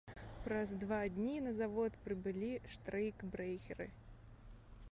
[0.45, 3.87] Праз два дні на завод прыбылі штрэйкбрэхеры.